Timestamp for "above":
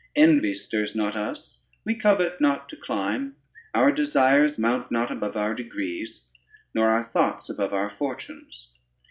5.11-5.37, 7.51-7.71